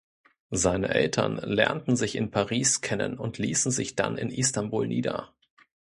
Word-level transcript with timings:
Seine 0.49 0.95
Eltern 0.95 1.35
lernten 1.43 1.95
sich 1.95 2.15
in 2.15 2.31
Paris 2.31 2.81
kennen 2.81 3.19
und 3.19 3.37
ließen 3.37 3.71
sich 3.71 3.95
dann 3.95 4.17
in 4.17 4.31
Istanbul 4.31 4.87
nieder. 4.87 5.31